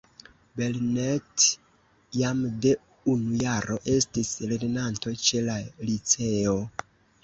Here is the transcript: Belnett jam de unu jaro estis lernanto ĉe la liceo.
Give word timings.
Belnett 0.61 1.45
jam 2.21 2.41
de 2.65 2.73
unu 3.15 3.39
jaro 3.45 3.81
estis 3.99 4.35
lernanto 4.51 5.19
ĉe 5.29 5.49
la 5.53 5.63
liceo. 5.89 6.63